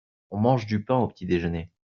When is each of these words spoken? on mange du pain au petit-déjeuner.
on 0.31 0.39
mange 0.39 0.65
du 0.65 0.83
pain 0.83 0.97
au 0.97 1.07
petit-déjeuner. 1.07 1.69